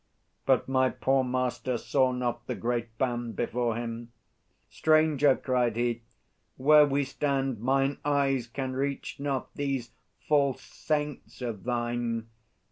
[0.47, 4.11] But my poor master saw not the great band Before him.
[4.67, 6.01] "Stranger," cried he,
[6.57, 9.91] "where we stand Mine eyes can reach not these
[10.27, 12.29] false saints of thine.